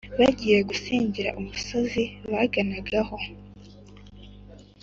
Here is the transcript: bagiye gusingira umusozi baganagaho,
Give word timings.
bagiye 0.19 0.59
gusingira 0.69 1.29
umusozi 1.39 2.03
baganagaho, 2.31 3.17